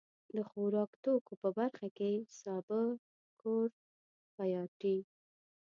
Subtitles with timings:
[0.35, 2.11] د خوراکتوکو په برخه کې
[2.41, 2.81] سابه،
[3.41, 3.75] کورت،
[4.35, 4.97] پياټي.